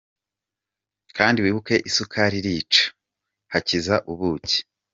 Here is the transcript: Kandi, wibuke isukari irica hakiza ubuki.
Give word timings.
Kandi, 1.17 1.37
wibuke 1.45 1.75
isukari 1.89 2.37
irica 2.41 2.83
hakiza 3.53 3.95
ubuki. 4.11 4.57